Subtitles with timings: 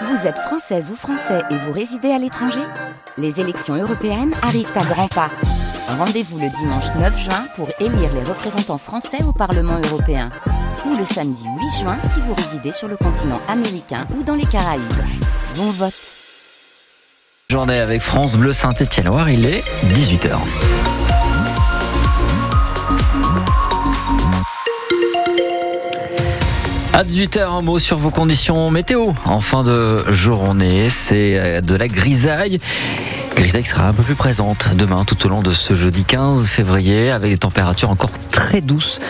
[0.00, 2.62] Vous êtes française ou français et vous résidez à l'étranger
[3.18, 5.30] Les élections européennes arrivent à grands pas.
[5.86, 10.30] Rendez-vous le dimanche 9 juin pour élire les représentants français au Parlement européen.
[10.86, 14.46] Ou le samedi 8 juin si vous résidez sur le continent américain ou dans les
[14.46, 14.82] Caraïbes.
[15.56, 15.92] Bon vote
[17.50, 19.60] Journée avec France Bleu Saint-Étienne-Loire, il est
[19.94, 20.38] 18h.
[27.02, 29.06] À 18h, un mot sur vos conditions météo.
[29.24, 32.60] En fin de journée, c'est euh, de la grisaille.
[33.34, 37.10] Grisaille sera un peu plus présente demain tout au long de ce jeudi 15 février
[37.10, 39.00] avec des températures encore très douces.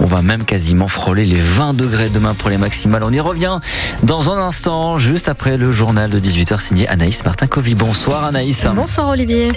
[0.00, 3.04] On va même quasiment frôler les 20 degrés demain pour les maximales.
[3.04, 3.58] On y revient
[4.02, 7.74] dans un instant, juste après le journal de 18h signé Anaïs Martin-Covy.
[7.74, 8.66] Bonsoir Anaïs.
[8.74, 9.52] Bonsoir Olivier.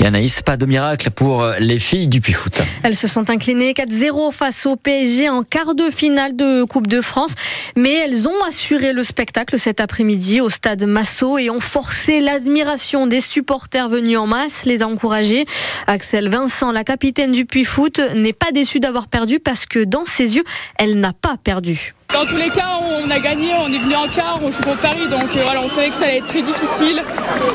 [0.00, 2.62] Et pas de miracle pour les filles du Puy-Foot.
[2.82, 7.00] Elles se sont inclinées 4-0 face au PSG en quart de finale de Coupe de
[7.00, 7.32] France.
[7.76, 13.06] Mais elles ont assuré le spectacle cet après-midi au stade Massot et ont forcé l'admiration
[13.06, 15.44] des supporters venus en masse, les a encouragés.
[15.86, 20.36] Axel Vincent, la capitaine du Puy-Foot, n'est pas déçue d'avoir perdu parce que dans ses
[20.36, 20.44] yeux,
[20.78, 21.94] elle n'a pas perdu.
[22.12, 24.76] Dans tous les cas, on a gagné, on est venu en quart, on joue pour
[24.76, 27.02] Paris, donc euh, voilà, on savait que ça allait être très difficile.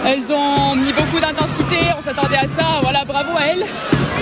[0.05, 3.65] Elles ont mis beaucoup d'intensité, on s'attendait à ça, voilà, bravo à elles.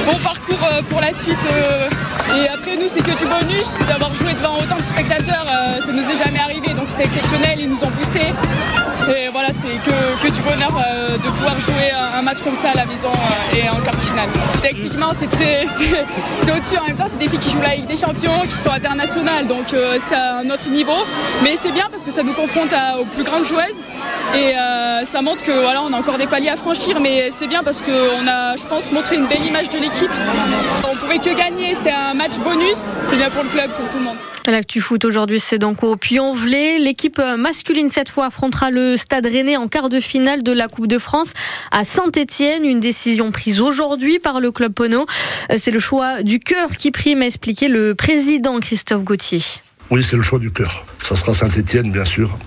[0.06, 1.46] Bon parcours euh, pour la suite.
[1.46, 1.90] Euh,
[2.38, 5.46] et après, nous, c'est que du bonus d'avoir joué devant autant de spectateurs,
[5.80, 8.20] ça nous est jamais arrivé, c'était exceptionnel, ils nous ont boosté.
[9.08, 10.72] Et voilà, c'était que, que, du bonheur
[11.14, 13.12] de pouvoir jouer un match comme ça à la maison
[13.56, 14.30] et en quart de finale.
[14.62, 15.66] Techniquement, c'est très,
[16.40, 16.78] c'est au-dessus.
[16.78, 19.48] En même temps, c'est des filles qui jouent la Ligue des Champions, qui sont internationales,
[19.48, 21.06] donc ça un autre niveau.
[21.44, 23.82] Mais c'est bien parce que ça nous confronte aux plus grandes joueuses.
[24.34, 27.48] Et euh, ça montre que voilà, on a encore des paliers à franchir, mais c'est
[27.48, 30.12] bien parce qu'on a, je pense, montré une belle image de l'équipe.
[30.90, 32.94] On pouvait que gagner, c'était un match bonus.
[33.10, 34.18] C'est bien pour le club, pour tout le monde.
[34.48, 36.80] L'actu foot aujourd'hui, c'est donc au Puy-en-Velay.
[36.80, 40.88] L'équipe masculine, cette fois, affrontera le Stade Rennais en quart de finale de la Coupe
[40.88, 41.34] de France
[41.70, 42.66] à Saint-Etienne.
[42.66, 45.06] Une décision prise aujourd'hui par le club Pono.
[45.58, 49.42] C'est le choix du cœur qui prime, a expliqué le président Christophe Gauthier.
[49.92, 50.86] Oui, c'est le choix du cœur.
[51.04, 52.38] Ça sera Saint-Étienne, bien sûr.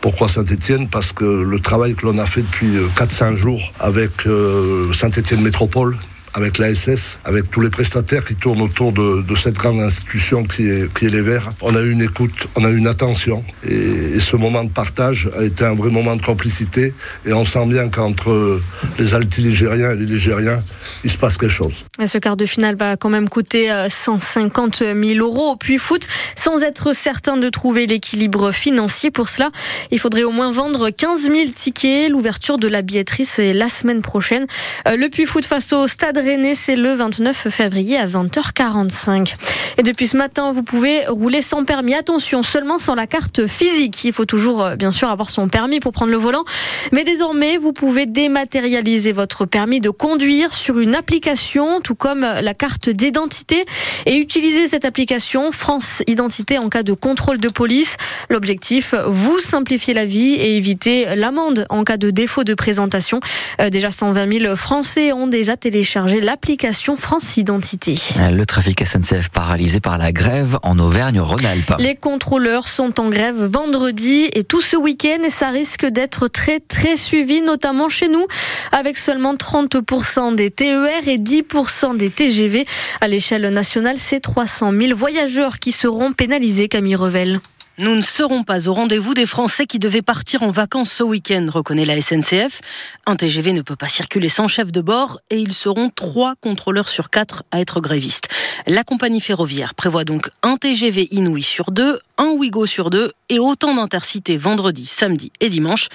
[0.00, 4.26] Pourquoi Saint-Etienne Parce que le travail que l'on a fait depuis 4-5 euh, jours avec
[4.26, 5.96] euh, Saint-Etienne Métropole,
[6.34, 11.00] avec l'ASS, avec tous les prestataires qui tournent autour de, cette grande institution qui est,
[11.02, 11.52] les Verts.
[11.60, 13.44] On a eu une écoute, on a eu une attention.
[13.68, 16.94] Et, ce moment de partage a été un vrai moment de complicité.
[17.26, 18.60] Et on sent bien qu'entre
[18.98, 20.60] les alti-ligériens et les ligériens,
[21.04, 21.84] il se passe quelque chose.
[22.04, 26.06] Ce quart de finale va quand même coûter 150 euh, 000 euros au Puy Foot,
[26.36, 29.10] sans être certain de trouver l'équilibre financier.
[29.10, 29.50] Pour cela,
[29.90, 32.10] il faudrait au moins vendre 15 000 tickets.
[32.10, 34.46] L'ouverture de la billetterie, c'est la semaine prochaine.
[34.86, 39.34] Euh, le Puy Foot face au Stade Rennais, c'est le 29 février à 20h45.
[39.78, 41.94] Et depuis ce matin, vous pouvez rouler sans permis.
[41.94, 44.04] Attention, seulement sans la carte physique.
[44.04, 46.44] Il faut toujours, euh, bien sûr, avoir son permis pour prendre le volant.
[46.92, 52.54] Mais désormais, vous pouvez dématérialiser votre permis de conduire sur une application, tout comme la
[52.54, 53.64] carte d'identité,
[54.06, 57.96] et utiliser cette application France Identité en cas de contrôle de police.
[58.28, 63.20] L'objectif, vous simplifier la vie et éviter l'amende en cas de défaut de présentation.
[63.60, 67.96] Euh, déjà 120 000 Français ont déjà téléchargé l'application France Identité.
[68.18, 71.74] Le trafic SNCF paralysé par la grève en Auvergne-Rhône-Alpes.
[71.78, 76.58] Les contrôleurs sont en grève vendredi et tout ce week-end et ça risque d'être très
[76.58, 78.26] très suivi, notamment chez nous,
[78.72, 82.66] avec seulement 30% des TER et 10% des TGV.
[83.00, 87.40] À l'échelle nationale, c'est 300 000 voyageurs qui seront pénalisés, Camille Revel.
[87.80, 91.46] Nous ne serons pas au rendez-vous des Français qui devaient partir en vacances ce week-end,
[91.50, 92.60] reconnaît la SNCF.
[93.06, 96.90] Un TGV ne peut pas circuler sans chef de bord et ils seront trois contrôleurs
[96.90, 98.28] sur quatre à être grévistes.
[98.66, 103.38] La compagnie ferroviaire prévoit donc un TGV Inouï sur deux, un Ouigo sur deux et
[103.38, 105.88] autant d'intercités vendredi, samedi et dimanche.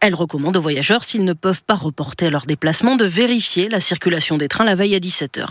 [0.00, 4.36] Elle recommande aux voyageurs, s'ils ne peuvent pas reporter leur déplacement, de vérifier la circulation
[4.36, 5.48] des trains la veille à 17h.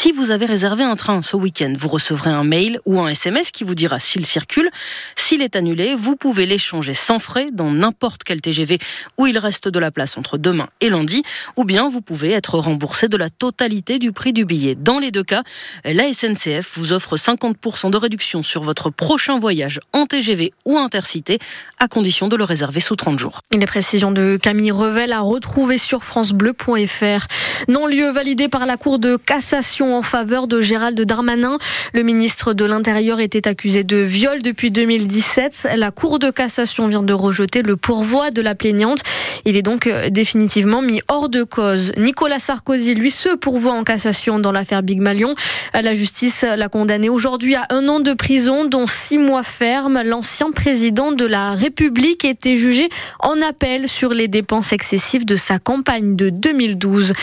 [0.00, 3.50] Si vous avez réservé un train ce week-end, vous recevrez un mail ou un SMS
[3.50, 4.70] qui vous dira s'il circule.
[5.16, 8.78] S'il est annulé, vous pouvez l'échanger sans frais dans n'importe quel TGV
[9.18, 11.24] où il reste de la place entre demain et lundi,
[11.56, 14.76] ou bien vous pouvez être remboursé de la totalité du prix du billet.
[14.76, 15.42] Dans les deux cas,
[15.84, 21.40] la SNCF vous offre 50% de réduction sur votre prochain voyage en TGV ou intercité,
[21.80, 23.40] à condition de le réserver sous 30 jours.
[23.52, 27.26] Les précisions de Camille Revel à retrouver sur francebleu.fr.
[27.66, 31.58] Non-lieu validé par la Cour de cassation en faveur de Gérald Darmanin.
[31.94, 35.68] Le ministre de l'Intérieur était accusé de viol depuis 2017.
[35.76, 39.00] La Cour de cassation vient de rejeter le pourvoi de la plaignante.
[39.48, 41.92] Il est donc euh, définitivement mis hors de cause.
[41.96, 45.34] Nicolas Sarkozy, lui, se pourvoit en cassation dans l'affaire Big Malion.
[45.72, 50.02] La justice l'a condamné aujourd'hui à un an de prison, dont six mois ferme.
[50.04, 52.90] L'ancien président de la République était jugé
[53.20, 57.14] en appel sur les dépenses excessives de sa campagne de 2012.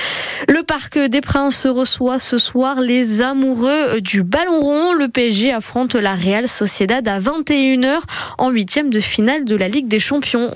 [0.47, 4.93] Le Parc des Princes reçoit ce soir les amoureux du ballon rond.
[4.93, 7.99] Le PSG affronte la Real Sociedad à 21h
[8.39, 10.49] en huitième de finale de la Ligue des Champions.